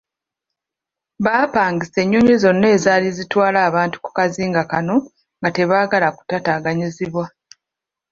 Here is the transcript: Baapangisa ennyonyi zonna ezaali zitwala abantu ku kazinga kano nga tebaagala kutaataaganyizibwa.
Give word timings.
Baapangisa 1.25 1.97
ennyonyi 2.03 2.35
zonna 2.43 2.67
ezaali 2.75 3.09
zitwala 3.17 3.59
abantu 3.69 3.95
ku 4.03 4.09
kazinga 4.17 4.61
kano 4.71 4.95
nga 5.39 5.49
tebaagala 5.55 6.07
kutaataaganyizibwa. 6.17 7.25